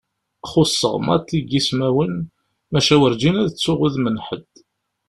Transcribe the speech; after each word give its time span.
Xuṣṣeɣ 0.51 0.95
maḍi 1.05 1.39
deg 1.41 1.51
ismawen, 1.59 2.15
maca 2.71 2.95
werǧin 2.99 3.39
ad 3.41 3.49
ttuɣ 3.51 3.79
udem 3.85 4.07
n 4.09 4.17
ḥedd. 4.25 4.53